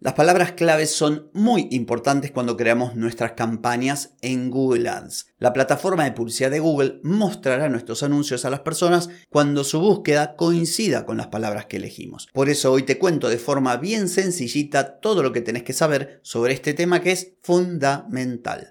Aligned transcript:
Las 0.00 0.14
palabras 0.14 0.52
claves 0.52 0.92
son 0.92 1.28
muy 1.32 1.66
importantes 1.72 2.30
cuando 2.30 2.56
creamos 2.56 2.94
nuestras 2.94 3.32
campañas 3.32 4.14
en 4.20 4.48
Google 4.48 4.88
Ads. 4.88 5.34
La 5.38 5.52
plataforma 5.52 6.04
de 6.04 6.12
publicidad 6.12 6.52
de 6.52 6.60
Google 6.60 7.00
mostrará 7.02 7.68
nuestros 7.68 8.04
anuncios 8.04 8.44
a 8.44 8.50
las 8.50 8.60
personas 8.60 9.08
cuando 9.28 9.64
su 9.64 9.80
búsqueda 9.80 10.36
coincida 10.36 11.04
con 11.04 11.16
las 11.16 11.26
palabras 11.26 11.66
que 11.66 11.78
elegimos. 11.78 12.28
Por 12.32 12.48
eso 12.48 12.70
hoy 12.70 12.84
te 12.84 12.96
cuento 12.96 13.28
de 13.28 13.38
forma 13.38 13.76
bien 13.76 14.08
sencillita 14.08 15.00
todo 15.00 15.24
lo 15.24 15.32
que 15.32 15.40
tenés 15.40 15.64
que 15.64 15.72
saber 15.72 16.20
sobre 16.22 16.54
este 16.54 16.74
tema 16.74 17.00
que 17.00 17.10
es 17.10 17.32
fundamental. 17.42 18.68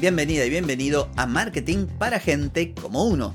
Bienvenida 0.00 0.44
y 0.44 0.50
bienvenido 0.50 1.10
a 1.16 1.26
Marketing 1.26 1.86
para 1.86 2.20
Gente 2.20 2.72
como 2.72 3.04
Uno. 3.04 3.34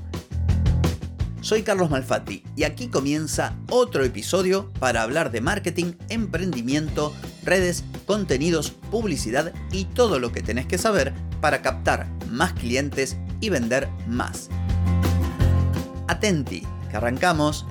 Soy 1.42 1.62
Carlos 1.62 1.90
Malfatti 1.90 2.42
y 2.56 2.62
aquí 2.62 2.88
comienza 2.88 3.54
otro 3.68 4.02
episodio 4.02 4.72
para 4.78 5.02
hablar 5.02 5.30
de 5.30 5.42
marketing, 5.42 5.92
emprendimiento, 6.08 7.12
redes, 7.42 7.84
contenidos, 8.06 8.70
publicidad 8.90 9.52
y 9.72 9.84
todo 9.84 10.18
lo 10.18 10.32
que 10.32 10.40
tenés 10.40 10.64
que 10.64 10.78
saber 10.78 11.12
para 11.42 11.60
captar 11.60 12.08
más 12.30 12.54
clientes 12.54 13.18
y 13.42 13.50
vender 13.50 13.90
más. 14.08 14.48
Atenti, 16.08 16.66
que 16.90 16.96
arrancamos. 16.96 17.66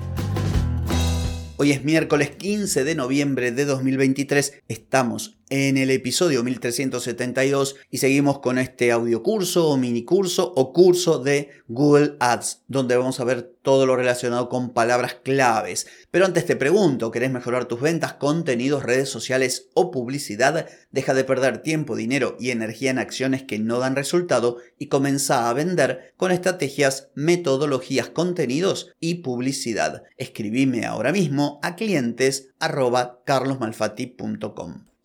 Hoy 1.56 1.72
es 1.72 1.82
miércoles 1.82 2.30
15 2.30 2.84
de 2.84 2.94
noviembre 2.94 3.50
de 3.50 3.64
2023, 3.64 4.62
estamos 4.68 5.36
en 5.50 5.76
el 5.76 5.90
episodio 5.90 6.42
1372 6.42 7.76
y 7.90 7.98
seguimos 7.98 8.38
con 8.38 8.58
este 8.58 8.92
audio 8.92 9.22
curso 9.22 9.68
o 9.68 9.76
mini 9.76 10.04
curso 10.04 10.52
o 10.56 10.72
curso 10.72 11.18
de 11.18 11.50
Google 11.68 12.16
Ads, 12.20 12.62
donde 12.66 12.96
vamos 12.96 13.20
a 13.20 13.24
ver 13.24 13.54
todo 13.62 13.86
lo 13.86 13.96
relacionado 13.96 14.48
con 14.48 14.72
palabras 14.72 15.16
claves. 15.22 15.86
Pero 16.10 16.26
antes 16.26 16.46
te 16.46 16.56
pregunto, 16.56 17.10
¿querés 17.10 17.30
mejorar 17.30 17.66
tus 17.66 17.80
ventas, 17.80 18.14
contenidos, 18.14 18.82
redes 18.82 19.08
sociales 19.08 19.68
o 19.74 19.90
publicidad? 19.90 20.68
Deja 20.90 21.14
de 21.14 21.24
perder 21.24 21.62
tiempo, 21.62 21.96
dinero 21.96 22.36
y 22.38 22.50
energía 22.50 22.90
en 22.90 22.98
acciones 22.98 23.42
que 23.42 23.58
no 23.58 23.78
dan 23.78 23.96
resultado 23.96 24.58
y 24.78 24.86
comienza 24.86 25.48
a 25.48 25.52
vender 25.52 26.14
con 26.16 26.30
estrategias, 26.30 27.08
metodologías, 27.14 28.08
contenidos 28.08 28.92
y 29.00 29.16
publicidad. 29.16 30.04
Escribime 30.16 30.86
ahora 30.86 31.12
mismo 31.12 31.58
a 31.62 31.76
clientes. 31.76 32.48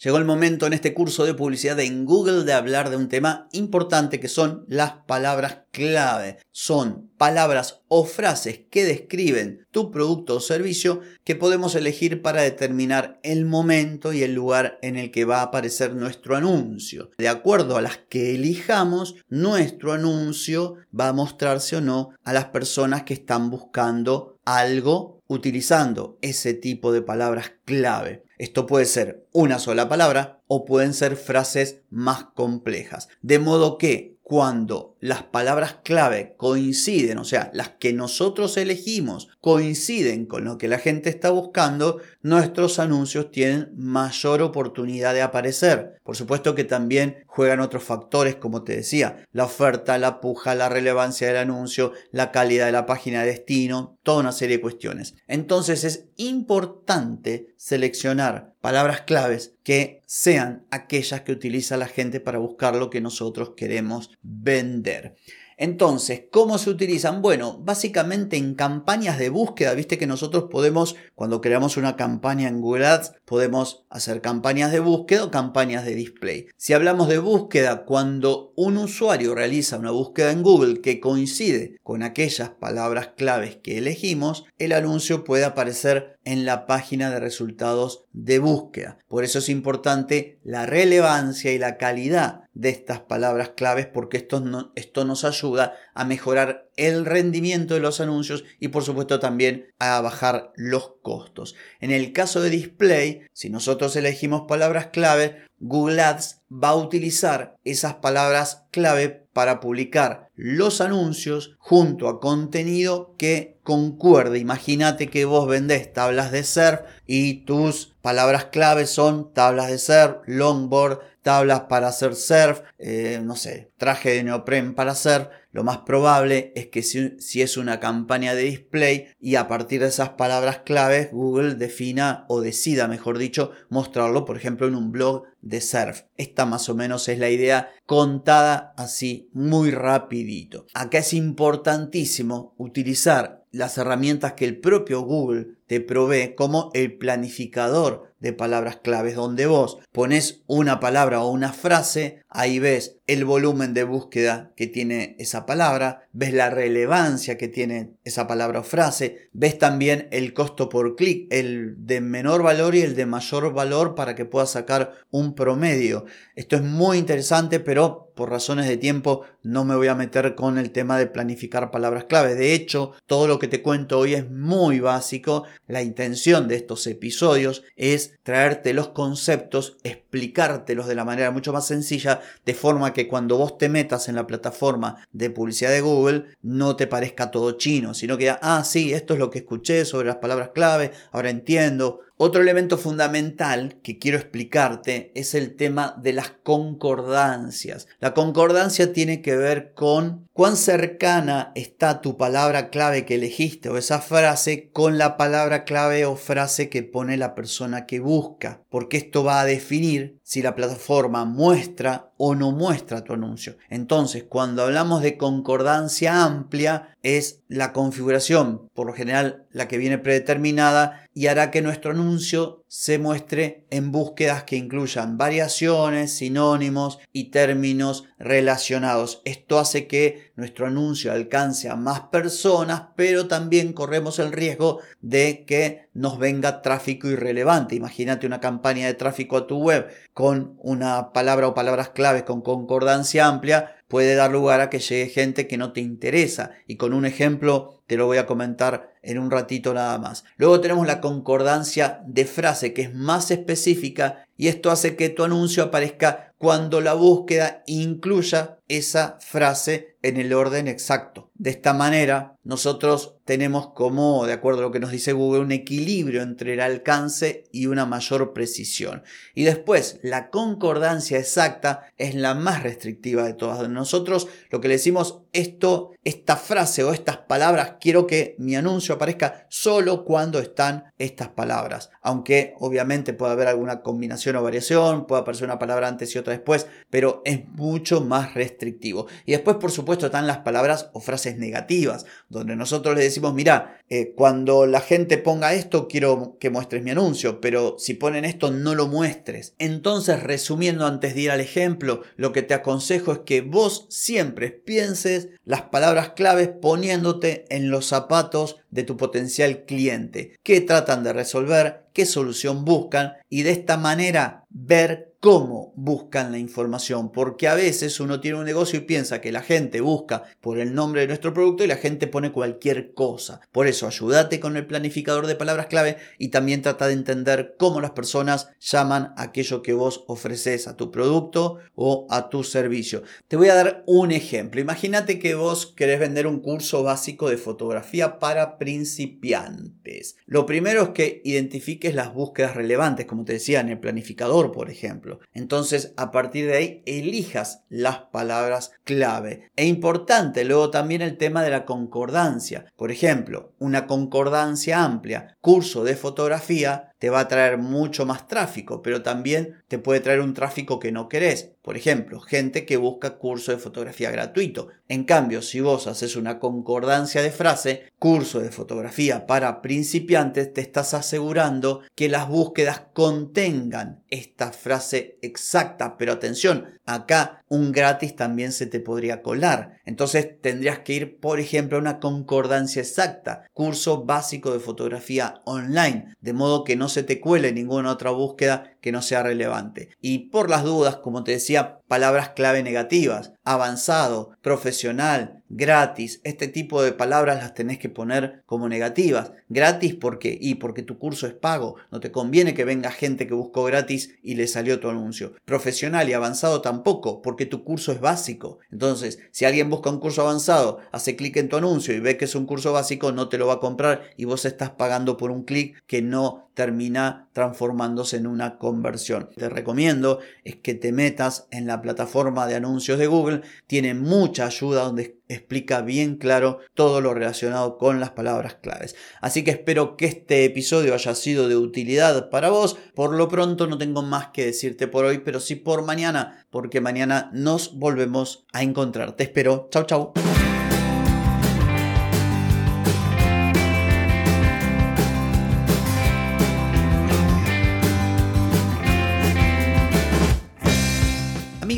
Llegó 0.02 0.18
el 0.18 0.24
momento 0.24 0.66
en 0.66 0.72
este 0.72 0.94
curso 0.94 1.26
de 1.26 1.34
publicidad 1.34 1.78
en 1.82 2.06
Google 2.06 2.46
de 2.46 2.54
hablar 2.54 2.90
de 2.90 2.96
un 2.96 3.10
tema 3.10 3.50
importante 3.52 4.22
que 4.22 4.30
son 4.30 4.64
las 4.70 4.94
palabras 5.06 5.64
clave. 5.72 6.38
Son 6.54 7.12
palabras 7.18 7.82
o 7.90 8.06
frases 8.06 8.62
que 8.72 8.86
describen 8.86 9.68
tu 9.72 9.92
producto 9.92 10.38
o 10.38 10.40
servicio 10.40 11.02
que 11.26 11.36
podemos 11.36 11.76
elegir 11.76 12.22
para 12.22 12.44
determinar 12.44 13.20
el 13.24 13.44
momento 13.44 14.14
y 14.14 14.24
el 14.24 14.34
lugar 14.34 14.80
en 14.82 14.96
el 14.96 15.12
que 15.12 15.26
va 15.26 15.40
a 15.40 15.44
aparecer 15.44 15.94
nuestro 15.96 16.38
anuncio. 16.38 17.12
De 17.18 17.28
acuerdo 17.28 17.76
a 17.76 17.82
las 17.82 17.98
que 17.98 18.36
elijamos, 18.36 19.16
nuestro 19.28 19.92
anuncio 19.92 20.76
va 20.98 21.10
a 21.10 21.14
mostrarse 21.14 21.76
o 21.76 21.82
no 21.82 22.12
a 22.24 22.32
las 22.32 22.46
personas 22.46 23.04
que 23.04 23.16
están 23.16 23.50
buscando 23.50 24.40
algo 24.46 25.20
utilizando 25.28 26.18
ese 26.22 26.54
tipo 26.54 26.94
de 26.94 27.02
palabras 27.02 27.52
clave. 27.66 28.24
Esto 28.40 28.66
puede 28.66 28.86
ser 28.86 29.28
una 29.34 29.60
sola 29.60 29.90
palabra 29.90 30.42
o 30.48 30.64
pueden 30.64 30.94
ser 30.94 31.18
frases 31.18 31.82
más 31.90 32.24
complejas. 32.24 33.10
De 33.22 33.38
modo 33.38 33.78
que 33.78 34.18
cuando 34.30 34.96
las 35.00 35.24
palabras 35.24 35.78
clave 35.84 36.36
coinciden, 36.38 37.18
o 37.18 37.24
sea, 37.24 37.50
las 37.52 37.70
que 37.70 37.94
nosotros 37.94 38.58
elegimos 38.58 39.28
coinciden 39.42 40.28
con 40.28 40.44
lo 40.44 40.60
que 40.60 40.68
la 40.68 40.78
gente 40.78 41.10
está 41.10 41.32
buscando, 41.32 41.98
nuestros 42.22 42.78
anuncios 42.78 43.32
tienen 43.32 43.72
mayor 43.76 44.44
oportunidad 44.44 45.16
de 45.16 45.24
aparecer. 45.24 45.96
Por 46.04 46.16
supuesto 46.16 46.54
que 46.54 46.64
también 46.64 47.24
juegan 47.26 47.60
otros 47.60 47.82
factores, 47.84 48.36
como 48.36 48.62
te 48.62 48.76
decía, 48.76 49.26
la 49.32 49.46
oferta, 49.46 49.98
la 49.98 50.22
puja, 50.22 50.54
la 50.54 50.70
relevancia 50.70 51.26
del 51.26 51.38
anuncio, 51.38 51.94
la 52.12 52.32
calidad 52.32 52.68
de 52.68 52.72
la 52.72 52.86
página 52.86 53.22
de 53.22 53.32
destino, 53.32 53.98
toda 54.04 54.20
una 54.20 54.32
serie 54.32 54.58
de 54.58 54.62
cuestiones. 54.62 55.16
Entonces 55.26 55.84
es 55.84 56.06
importante 56.18 57.48
seleccionar 57.58 58.54
palabras 58.62 59.02
claves 59.02 59.56
que 59.64 60.02
sean 60.06 60.66
aquellas 60.72 61.22
que 61.22 61.32
utiliza 61.32 61.78
la 61.78 61.88
gente 61.88 62.20
para 62.20 62.40
buscar 62.40 62.76
lo 62.76 62.90
que 62.90 63.02
nosotros 63.02 63.54
queremos 63.56 64.12
vender. 64.22 65.16
Entonces, 65.62 66.24
¿cómo 66.32 66.58
se 66.58 66.70
utilizan? 66.70 67.22
Bueno, 67.22 67.60
básicamente 67.62 68.38
en 68.38 68.56
campañas 68.56 69.20
de 69.20 69.28
búsqueda, 69.28 69.74
viste 69.74 69.98
que 69.98 70.08
nosotros 70.08 70.46
podemos, 70.50 70.96
cuando 71.16 71.42
creamos 71.42 71.76
una 71.76 71.98
campaña 71.98 72.48
en 72.48 72.62
Google 72.62 72.88
Ads, 72.88 73.12
podemos 73.26 73.84
hacer 73.90 74.22
campañas 74.22 74.72
de 74.72 74.80
búsqueda 74.80 75.26
o 75.26 75.32
campañas 75.32 75.84
de 75.84 75.96
display. 75.96 76.48
Si 76.56 76.72
hablamos 76.72 77.10
de 77.10 77.18
búsqueda, 77.18 77.84
cuando 77.84 78.54
un 78.56 78.78
usuario 78.78 79.36
realiza 79.36 79.78
una 79.78 79.92
búsqueda 79.92 80.32
en 80.32 80.44
Google 80.44 80.80
que 80.80 81.02
coincide 81.02 81.78
con 81.84 82.04
aquellas 82.04 82.52
palabras 82.52 83.10
claves 83.18 83.58
que 83.58 83.80
elegimos, 83.80 84.46
el 84.60 84.72
anuncio 84.72 85.26
puede 85.26 85.44
aparecer 85.44 86.19
en 86.26 86.46
la 86.46 86.66
página 86.66 87.10
de 87.10 87.20
resultados 87.20 88.06
de 88.14 88.40
búsqueda. 88.40 88.98
Por 89.08 89.24
eso 89.24 89.40
es 89.40 89.50
importante 89.50 90.40
la 90.44 90.66
relevancia 90.66 91.52
y 91.52 91.58
la 91.58 91.78
calidad 91.78 92.44
de 92.54 92.70
estas 92.70 93.00
palabras 93.00 93.50
claves 93.56 93.88
porque 93.88 94.18
esto, 94.18 94.72
esto 94.76 95.06
nos 95.06 95.24
ayuda 95.24 95.76
a 95.94 96.06
mejorar 96.06 96.69
el 96.88 97.06
rendimiento 97.06 97.74
de 97.74 97.80
los 97.80 98.00
anuncios 98.00 98.44
y 98.60 98.70
por 98.70 98.84
supuesto 98.84 99.20
también 99.20 99.68
a 99.80 100.00
bajar 100.02 100.52
los 100.56 100.94
costos. 101.02 101.56
En 101.80 101.92
el 101.92 102.14
caso 102.14 102.42
de 102.42 102.50
display, 102.50 103.24
si 103.34 103.50
nosotros 103.50 103.96
elegimos 103.96 104.44
palabras 104.48 104.88
clave, 104.88 105.44
Google 105.60 106.02
Ads 106.02 106.42
va 106.52 106.70
a 106.70 106.76
utilizar 106.76 107.58
esas 107.64 107.96
palabras 107.96 108.64
clave 108.72 109.28
para 109.34 109.60
publicar 109.60 110.30
los 110.36 110.82
anuncios 110.82 111.56
junto 111.60 112.08
a 112.08 112.20
contenido 112.20 113.16
que 113.18 113.60
concuerde. 113.64 114.40
Imagínate 114.40 115.10
que 115.10 115.26
vos 115.26 115.48
vendés 115.48 115.92
tablas 115.94 116.32
de 116.32 116.44
surf 116.44 116.82
y 117.06 117.46
tus 117.46 117.96
palabras 118.02 118.46
clave 118.46 118.88
son 118.88 119.34
tablas 119.34 119.70
de 119.70 119.78
surf, 119.78 120.18
longboard, 120.26 121.00
tablas 121.22 121.62
para 121.70 121.90
hacer 121.90 122.16
surf, 122.16 122.62
eh, 122.78 123.20
no 123.24 123.36
sé, 123.36 123.72
traje 123.78 124.12
de 124.12 124.24
neopren 124.24 124.74
para 124.74 124.94
hacer 124.94 125.30
lo 125.52 125.64
más 125.64 125.80
probable 125.80 126.54
es 126.56 126.68
que 126.68 126.84
si, 126.84 127.42
es 127.42 127.58
una 127.58 127.80
campaña 127.80 128.36
de 128.36 128.44
display 128.44 129.08
y 129.20 129.36
a 129.36 129.48
partir 129.48 129.82
de 129.82 129.88
esas 129.88 130.10
palabras 130.10 130.60
claves 130.60 131.12
Google 131.12 131.56
defina 131.56 132.26
o 132.28 132.42
decida, 132.42 132.88
mejor 132.88 133.18
dicho, 133.18 133.52
mostrarlo, 133.70 134.26
por 134.26 134.38
ejemplo, 134.38 134.68
en 134.68 134.76
un 134.76 134.92
blog 134.92 135.24
de 135.42 135.60
surf. 135.62 136.04
Esta 136.18 136.46
más 136.46 136.70
o 136.70 136.76
menos 136.76 137.08
es 137.08 137.18
la 137.18 137.32
idea 137.32 137.72
contada 137.88 138.74
así 138.78 139.30
muy 139.34 139.72
rapidito. 139.72 140.68
Acá 140.76 141.00
es 141.00 141.14
importantísimo 141.14 142.54
utilizar 142.58 143.44
las 143.52 143.78
herramientas 143.80 144.34
que 144.34 144.46
el 144.46 144.60
propio 144.60 145.02
Google 145.02 145.56
te 145.66 145.82
provee 145.82 146.36
como 146.36 146.70
el 146.74 146.98
planificador 146.98 148.09
de 148.20 148.34
palabras 148.34 148.78
claves, 148.78 149.16
donde 149.16 149.46
vos 149.46 149.80
pones 149.92 150.44
una 150.48 150.80
palabra 150.80 151.22
o 151.22 151.30
una 151.30 151.54
frase, 151.54 152.24
ahí 152.30 152.60
ves 152.60 152.98
el 153.08 153.26
volumen 153.26 153.74
de 153.74 153.84
búsqueda 153.84 154.54
que 154.56 154.68
tiene 154.68 155.16
esa 155.18 155.46
palabra, 155.46 156.08
ves 156.12 156.34
la 156.34 156.50
relevancia 156.50 157.38
que 157.38 157.48
tiene 157.48 157.94
esa 158.04 158.28
palabra 158.28 158.60
o 158.60 158.64
frase, 158.64 159.30
ves 159.34 159.58
también 159.58 160.08
el 160.12 160.34
costo 160.34 160.70
por 160.70 160.96
clic, 160.96 161.28
el 161.32 161.76
de 161.86 162.02
menor 162.02 162.44
valor 162.44 162.76
y 162.76 162.82
el 162.82 162.96
de 162.96 163.06
mayor 163.06 163.52
valor 163.54 163.96
para 163.96 164.16
que 164.16 164.26
puedas 164.26 164.52
sacar 164.52 164.94
un 165.10 165.34
promedio. 165.34 166.06
Esto 166.36 166.56
es 166.56 166.62
muy 166.62 166.98
interesante, 166.98 167.60
pero 167.60 168.12
por 168.16 168.30
razones 168.30 168.68
de 168.68 168.76
tiempo 168.78 169.24
no 169.44 169.64
me 169.64 169.76
voy 169.76 169.88
a 169.88 169.96
meter 169.96 170.36
con 170.36 170.58
el 170.58 170.72
tema 170.72 170.98
de 170.98 171.08
planificar 171.08 171.72
palabras 171.72 172.04
clave. 172.04 172.36
De 172.36 172.54
hecho, 172.54 172.92
todo 173.06 173.28
lo 173.28 173.40
que 173.40 173.48
te 173.48 173.62
cuento 173.62 173.98
hoy 173.98 174.14
es 174.14 174.30
muy 174.30 174.82
básico. 174.82 175.46
La 175.68 175.82
intención 175.82 176.48
de 176.50 176.58
estos 176.58 176.86
episodios 176.86 177.64
es 177.78 178.09
traerte 178.24 178.74
los 178.74 178.90
conceptos, 178.90 179.78
explicártelos 179.84 180.88
de 180.88 180.96
la 180.96 181.06
manera 181.06 181.32
mucho 181.32 181.54
más 181.54 181.68
sencilla, 181.68 182.22
de 182.46 182.54
forma 182.54 182.94
que 182.94 183.08
cuando 183.08 183.38
vos 183.38 183.58
te 183.58 183.70
metas 183.70 184.10
en 184.10 184.16
la 184.16 184.28
plataforma 184.28 185.06
de 185.12 185.30
publicidad 185.30 185.72
de 185.72 185.82
Google 185.82 186.26
no 186.42 186.76
te 186.76 186.88
parezca 186.88 187.32
todo 187.32 187.54
chino, 187.54 187.94
sino 187.94 188.18
que, 188.18 188.30
ah, 188.30 188.64
sí, 188.64 188.94
esto 188.94 189.14
es 189.14 189.20
lo 189.20 189.30
que 189.30 189.40
escuché 189.40 189.86
sobre 189.86 190.08
las 190.08 190.18
palabras 190.18 190.50
clave, 190.54 190.92
ahora 191.12 191.30
entiendo, 191.30 192.02
otro 192.22 192.42
elemento 192.42 192.78
fundamental 192.78 193.80
que 193.82 193.98
quiero 193.98 194.18
explicarte 194.18 195.14
es 195.16 195.34
el 195.36 195.56
tema 195.56 195.96
de 196.04 196.12
las 196.12 196.32
concordancias. 196.32 197.88
La 198.02 198.14
concordancia 198.14 198.92
tiene 198.92 199.22
que 199.22 199.38
ver 199.38 199.74
con 199.74 200.28
cuán 200.34 200.58
cercana 200.58 201.54
está 201.56 202.02
tu 202.02 202.18
palabra 202.18 202.72
clave 202.72 203.06
que 203.06 203.16
elegiste 203.16 203.70
o 203.70 203.78
esa 203.78 204.00
frase 204.00 204.70
con 204.74 204.98
la 204.98 205.16
palabra 205.16 205.64
clave 205.64 206.06
o 206.06 206.18
frase 206.18 206.68
que 206.68 206.84
pone 206.84 207.16
la 207.16 207.36
persona 207.36 207.86
que 207.86 208.02
busca, 208.02 208.64
porque 208.68 208.98
esto 208.98 209.24
va 209.24 209.40
a 209.40 209.46
definir 209.46 210.20
si 210.22 210.42
la 210.42 210.56
plataforma 210.56 211.24
muestra 211.24 212.09
o 212.22 212.36
no 212.36 212.52
muestra 212.52 213.06
tu 213.06 213.14
anuncio. 213.14 213.56
Entonces, 213.70 214.26
cuando 214.28 214.64
hablamos 214.64 215.02
de 215.02 215.16
concordancia 215.16 216.26
amplia, 216.26 216.98
es 217.02 217.44
la 217.48 217.72
configuración, 217.72 218.70
por 218.74 218.88
lo 218.88 218.94
general 218.94 219.46
la 219.54 219.70
que 219.70 219.78
viene 219.78 219.98
predeterminada, 219.98 221.08
y 221.14 221.28
hará 221.28 221.50
que 221.50 221.62
nuestro 221.62 221.92
anuncio 221.92 222.66
se 222.70 223.00
muestre 223.00 223.66
en 223.72 223.92
búsquedas 223.92 224.44
que 224.44 224.56
incluyan 224.56 225.18
variaciones, 225.18 226.14
sinónimos 226.14 227.00
y 227.12 227.32
términos 227.32 228.06
relacionados. 228.20 229.24
Esto 229.26 229.58
hace 229.58 229.88
que 229.88 230.32
nuestro 230.36 230.68
anuncio 230.68 231.12
alcance 231.12 231.68
a 231.68 231.76
más 231.76 232.02
personas, 232.02 232.84
pero 232.96 233.28
también 233.28 233.74
corremos 233.74 234.20
el 234.20 234.32
riesgo 234.32 234.82
de 235.02 235.46
que 235.46 235.90
nos 235.96 236.20
venga 236.20 236.62
tráfico 236.62 237.08
irrelevante. 237.08 237.76
Imagínate 237.76 238.28
una 238.28 238.40
campaña 238.40 238.86
de 238.86 238.94
tráfico 238.94 239.38
a 239.38 239.48
tu 239.48 239.58
web 239.58 239.88
con 240.14 240.56
una 240.60 241.12
palabra 241.12 241.48
o 241.48 241.56
palabras 241.56 241.90
claves 241.90 242.22
con 242.22 242.42
concordancia 242.42 243.26
amplia, 243.26 243.78
puede 243.90 244.16
dar 244.16 244.32
lugar 244.32 244.62
a 244.62 244.70
que 244.70 244.80
llegue 244.80 245.10
gente 245.10 245.48
que 245.48 245.58
no 245.58 245.74
te 245.74 245.82
interesa. 245.82 246.52
Y 246.66 246.78
con 246.78 246.94
un 246.94 247.06
ejemplo 247.06 247.82
te 247.88 247.98
lo 247.98 248.06
voy 248.06 248.18
a 248.18 248.26
comentar 248.26 248.94
en 249.02 249.18
un 249.18 249.32
ratito 249.32 249.74
nada 249.74 249.98
más. 249.98 250.24
Luego 250.38 250.62
tenemos 250.62 250.88
la 250.88 251.02
concordancia 251.02 252.02
de 252.06 252.24
frase 252.24 252.74
que 252.74 252.84
es 252.84 252.94
más 252.94 253.32
específica 253.32 254.26
y 254.38 254.48
esto 254.48 254.72
hace 254.72 254.96
que 254.96 255.10
tu 255.10 255.24
anuncio 255.24 255.64
aparezca 255.64 256.29
cuando 256.40 256.80
la 256.80 256.94
búsqueda 256.94 257.64
incluya 257.68 258.60
esa 258.70 259.18
frase 259.20 259.98
en 260.02 260.16
el 260.18 260.32
orden 260.32 260.70
exacto. 260.70 261.30
De 261.34 261.50
esta 261.50 261.74
manera, 261.74 262.38
nosotros 262.44 263.16
tenemos 263.26 263.70
como, 263.74 264.26
de 264.26 264.34
acuerdo 264.34 264.60
a 264.60 264.64
lo 264.64 264.72
que 264.72 264.80
nos 264.80 264.92
dice 264.92 265.14
Google, 265.14 265.42
un 265.42 265.52
equilibrio 265.52 266.22
entre 266.22 266.54
el 266.54 266.62
alcance 266.62 267.46
y 267.52 267.66
una 267.66 267.86
mayor 267.86 268.34
precisión. 268.34 269.04
Y 269.36 269.44
después, 269.44 270.00
la 270.04 270.30
concordancia 270.30 271.18
exacta 271.18 271.92
es 271.98 272.16
la 272.16 272.34
más 272.36 272.64
restrictiva 272.64 273.24
de 273.24 273.34
todas. 273.34 273.68
Nosotros 273.68 274.28
lo 274.50 274.62
que 274.62 274.68
le 274.68 274.76
decimos, 274.76 275.22
esto, 275.34 275.92
esta 276.04 276.38
frase 276.38 276.84
o 276.84 276.94
estas 276.94 277.18
palabras, 277.18 277.76
quiero 277.80 278.08
que 278.08 278.36
mi 278.40 278.56
anuncio 278.56 278.96
aparezca 278.96 279.46
solo 279.50 280.06
cuando 280.06 280.40
están 280.40 280.86
estas 280.98 281.30
palabras. 281.30 281.90
Aunque 282.02 282.56
obviamente 282.60 283.14
puede 283.14 283.34
haber 283.34 283.48
alguna 283.48 283.82
combinación 283.82 284.36
o 284.38 284.44
variación, 284.44 285.08
puede 285.08 285.22
aparecer 285.22 285.46
una 285.46 285.60
palabra 285.60 285.88
antes 285.88 286.14
y 286.16 286.20
otra 286.20 286.29
después, 286.30 286.68
pero 286.90 287.22
es 287.26 287.48
mucho 287.50 288.02
más 288.02 288.34
restrictivo. 288.34 289.08
Y 289.26 289.32
después, 289.32 289.58
por 289.58 289.72
supuesto, 289.72 290.06
están 290.08 290.28
las 290.28 290.40
palabras 290.40 290.90
o 290.94 291.02
frases 291.02 291.38
negativas, 291.38 292.06
donde 292.30 292.56
nosotros 292.56 292.96
le 292.96 293.04
decimos, 293.04 293.34
mira, 293.34 293.82
eh, 293.90 294.14
cuando 294.16 294.66
la 294.66 294.82
gente 294.82 295.18
ponga 295.18 295.54
esto, 295.54 295.88
quiero 295.88 296.38
que 296.40 296.50
muestres 296.50 296.84
mi 296.84 296.92
anuncio, 296.92 297.42
pero 297.42 297.76
si 297.78 297.94
ponen 297.94 298.26
esto, 298.26 298.52
no 298.52 298.76
lo 298.76 298.88
muestres. 298.88 299.56
Entonces, 299.60 300.24
resumiendo 300.24 300.86
antes 300.86 301.16
de 301.16 301.22
ir 301.22 301.32
al 301.32 301.42
ejemplo, 301.42 302.02
lo 302.16 302.32
que 302.32 302.44
te 302.44 302.54
aconsejo 302.54 303.12
es 303.12 303.20
que 303.20 303.42
vos 303.42 303.88
siempre 303.90 304.52
pienses 304.52 305.30
las 305.44 305.64
palabras 305.64 306.10
claves 306.10 306.50
poniéndote 306.50 307.46
en 307.50 307.70
los 307.72 307.88
zapatos 307.88 308.58
de 308.72 308.84
tu 308.84 308.98
potencial 308.98 309.66
cliente, 309.66 310.38
qué 310.44 310.62
tratan 310.62 311.04
de 311.04 311.14
resolver, 311.14 311.86
qué 311.94 312.06
solución 312.06 312.66
buscan 312.66 313.14
y 313.30 313.44
de 313.44 313.52
esta 313.52 313.78
manera 313.78 314.46
ver 314.50 315.09
cómo 315.20 315.74
buscan 315.76 316.32
la 316.32 316.38
información, 316.38 317.12
porque 317.12 317.48
a 317.48 317.56
veces 317.56 318.00
uno 318.00 318.20
tiene 318.22 318.38
un 318.38 318.46
negocio 318.46 318.80
y 318.80 318.84
piensa 318.84 319.20
que 319.20 319.32
la 319.32 319.42
gente 319.42 319.82
busca 319.82 320.24
por 320.40 320.60
el 320.60 320.74
nombre 320.74 321.02
de 321.02 321.08
nuestro 321.08 321.34
producto 321.34 321.64
y 321.64 321.68
la 321.68 321.76
gente 321.76 322.08
pone 322.08 322.32
cualquier 322.32 322.94
cosa. 322.94 323.42
Por 323.52 323.68
eso, 323.68 323.88
ayúdate 323.88 324.40
con 324.40 324.56
el 324.56 324.66
planificador 324.66 325.28
de 325.28 325.36
palabras 325.36 325.68
clave 325.68 325.98
y 326.18 326.30
también 326.30 326.62
trata 326.62 326.88
de 326.88 326.94
entender 326.94 327.56
cómo 327.58 327.82
las 327.82 327.92
personas 327.92 328.50
llaman 328.60 329.14
aquello 329.18 329.62
que 329.62 329.74
vos 329.74 330.04
ofreces 330.08 330.68
a 330.68 330.78
tu 330.78 330.92
producto 330.92 331.58
o 331.76 332.08
a 332.10 332.30
tu 332.30 332.44
servicio. 332.44 333.04
Te 333.28 333.36
voy 333.36 333.50
a 333.50 333.56
dar 333.56 333.84
un 333.88 334.12
ejemplo. 334.12 334.62
Imagínate 334.62 335.20
que 335.20 335.36
vos 335.36 335.68
querés 335.68 336.00
vender 336.00 336.28
un 336.28 336.40
curso 336.40 336.84
básico 336.84 337.30
de 337.30 337.38
fotografía 337.38 338.20
para 338.20 338.58
principiantes. 338.58 339.79
Lo 340.26 340.46
primero 340.46 340.84
es 340.84 340.90
que 340.90 341.22
identifiques 341.24 341.96
las 341.96 342.14
búsquedas 342.14 342.56
relevantes, 342.56 343.06
como 343.06 343.26
te 343.26 343.34
decía, 343.34 343.60
en 343.60 343.70
el 343.70 343.80
planificador, 343.80 344.52
por 344.52 344.70
ejemplo. 344.70 345.20
Entonces, 345.34 345.94
a 345.98 346.12
partir 346.12 346.48
de 346.48 346.58
ahí, 346.58 346.84
elijas 346.86 347.64
las 347.70 347.98
palabras 348.12 348.72
clave. 348.84 349.50
E 349.56 349.66
importante 349.66 350.44
luego 350.44 350.70
también 350.70 351.02
el 351.02 351.18
tema 351.18 351.44
de 351.44 351.52
la 351.52 351.66
concordancia. 351.66 352.72
Por 352.76 352.92
ejemplo, 352.92 353.54
una 353.60 353.88
concordancia 353.88 354.84
amplia, 354.84 355.38
curso 355.42 355.84
de 355.84 355.96
fotografía, 355.96 356.89
te 357.00 357.10
va 357.10 357.22
a 357.22 357.28
traer 357.28 357.58
mucho 357.58 358.06
más 358.06 358.28
tráfico, 358.28 358.82
pero 358.82 359.02
también 359.02 359.64
te 359.68 359.80
puede 359.80 360.02
traer 360.02 360.20
un 360.20 360.34
tráfico 360.34 360.80
que 360.80 360.92
no 360.92 361.10
querés. 361.10 361.52
Por 361.62 361.78
ejemplo, 361.78 362.20
gente 362.20 362.66
que 362.66 362.78
busca 362.78 363.18
curso 363.18 363.52
de 363.52 363.58
fotografía 363.58 364.12
gratuito. 364.12 364.68
En 364.88 365.06
cambio, 365.06 365.42
si 365.42 365.62
vos 365.62 365.88
haces 365.88 366.16
una 366.16 366.40
concordancia 366.40 367.22
de 367.22 367.32
frase, 367.32 367.84
curso 367.98 368.40
de 368.42 368.52
fotografía 368.52 369.26
para 369.26 369.62
principiantes, 369.62 370.54
te 370.54 370.62
estás 370.62 370.94
asegurando 370.94 371.82
que 371.96 372.10
las 372.10 372.28
búsquedas 372.28 372.82
contengan 372.94 373.99
esta 374.10 374.52
frase 374.52 375.18
exacta. 375.22 375.98
Pero 375.98 376.14
atención, 376.14 376.66
acá 376.86 377.44
un 377.48 377.72
gratis 377.72 378.16
también 378.16 378.52
se 378.52 378.68
te 378.68 378.80
podría 378.80 379.22
colar. 379.22 379.80
Entonces 379.86 380.42
tendrías 380.42 380.80
que 380.80 380.94
ir, 380.94 381.20
por 381.20 381.40
ejemplo, 381.40 381.78
a 381.78 381.82
una 381.82 382.00
concordancia 382.00 382.82
exacta. 382.82 383.44
Curso 383.54 384.06
básico 384.06 384.52
de 384.52 384.60
fotografía 384.60 385.42
online. 385.46 386.14
De 386.20 386.34
modo 386.34 386.64
que 386.64 386.76
no 386.76 386.90
se 386.90 387.04
te 387.04 387.20
cuele 387.20 387.52
ninguna 387.52 387.92
otra 387.92 388.12
búsqueda 388.12 388.74
que 388.82 388.92
no 388.92 389.02
sea 389.02 389.24
relevante. 389.24 389.90
Y 390.02 390.30
por 390.30 390.50
las 390.50 390.64
dudas, 390.64 390.98
como 390.98 391.24
te 391.24 391.32
decía, 391.32 391.80
palabras 391.88 392.30
clave 392.30 392.64
negativas, 392.64 393.34
avanzado, 393.44 394.32
profesional, 394.42 395.44
gratis, 395.50 396.22
este 396.24 396.48
tipo 396.48 396.84
de 396.84 396.92
palabras 396.92 397.38
las 397.38 397.56
tenés 397.56 397.80
que 397.80 397.90
poner 397.90 398.44
como 398.46 398.70
negativas. 398.70 399.32
Gratis 399.50 399.96
porque 399.96 400.38
y 400.40 400.56
porque 400.56 400.84
tu 400.84 401.00
curso 401.00 401.26
es 401.26 401.34
pago, 401.34 401.76
no 401.92 402.00
te 402.00 402.12
conviene 402.12 402.54
que 402.54 402.66
venga 402.66 402.92
gente 402.92 403.28
que 403.28 403.34
buscó 403.34 403.64
gratis 403.64 404.16
y 404.22 404.36
le 404.36 404.48
salió 404.48 404.80
tu 404.80 404.90
anuncio. 404.90 405.34
Profesional 405.46 406.08
y 406.08 406.14
avanzado 406.14 406.62
tampoco, 406.62 407.22
porque 407.22 407.48
tu 407.48 407.64
curso 407.64 407.92
es 407.92 408.00
básico. 408.00 408.60
Entonces, 408.72 409.20
si 409.32 409.46
alguien 409.46 409.70
busca 409.72 409.90
un 409.90 410.00
curso 410.00 410.22
avanzado, 410.22 410.80
hace 410.92 411.16
clic 411.16 411.38
en 411.38 411.50
tu 411.50 411.58
anuncio 411.58 411.96
y 411.96 412.00
ve 412.00 412.18
que 412.18 412.26
es 412.26 412.36
un 412.36 412.46
curso 412.46 412.72
básico, 412.72 413.12
no 413.12 413.28
te 413.30 413.40
lo 413.40 413.48
va 413.48 413.56
a 413.56 413.60
comprar 413.60 414.04
y 414.16 414.26
vos 414.26 414.46
estás 414.46 414.70
pagando 414.70 415.18
por 415.18 415.32
un 415.32 415.44
clic 415.44 415.82
que 415.88 416.04
no 416.04 416.50
termina 416.54 417.30
transformándose 417.34 418.18
en 418.18 418.28
una 418.28 418.58
conversión. 418.70 419.30
Te 419.36 419.50
recomiendo 419.50 420.20
es 420.44 420.58
que 420.58 420.76
te 420.76 420.92
metas 420.92 421.48
en 421.50 421.66
la 421.66 421.82
plataforma 421.82 422.46
de 422.46 422.56
anuncios 422.56 423.00
de 423.00 423.08
Google, 423.08 423.42
tiene 423.66 423.96
mucha 423.96 424.46
ayuda 424.46 424.84
donde 424.84 425.18
explica 425.28 425.82
bien 425.82 426.18
claro 426.18 426.60
todo 426.74 427.02
lo 427.02 427.14
relacionado 427.14 427.78
con 427.78 428.00
las 428.00 428.12
palabras 428.12 428.56
claves. 428.56 428.96
Así 429.22 429.44
que 429.44 429.52
espero 429.52 429.98
que 429.98 430.06
este 430.06 430.46
episodio 430.46 430.94
haya 430.94 431.16
sido 431.16 431.48
de 431.48 431.56
utilidad 431.56 432.30
para 432.30 432.50
vos. 432.50 432.78
Por 432.94 433.16
lo 433.16 433.28
pronto 433.28 433.68
no 433.68 433.78
tengo 433.78 434.02
más 434.02 434.30
que 434.30 434.46
decirte 434.46 434.88
por 434.88 435.06
hoy, 435.06 435.20
pero 435.20 435.40
sí 435.40 435.56
por 435.56 435.84
mañana, 435.84 436.46
porque 436.50 436.82
mañana 436.82 437.30
nos 437.34 437.78
volvemos 437.78 438.46
a 438.54 438.64
encontrar. 438.64 439.16
Te 439.16 439.24
espero. 439.24 439.68
Chau, 439.72 439.86
chau. 439.86 440.14